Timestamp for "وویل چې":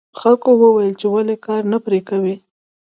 0.61-1.07